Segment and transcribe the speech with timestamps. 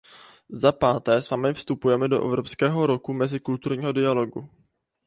[0.61, 4.49] Za páté s vámi vstupujeme do Evropského roku mezikulturního dialogu.